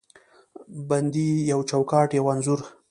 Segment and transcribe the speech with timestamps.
[0.89, 2.59] بندې یو چوکاټ، یوه انځور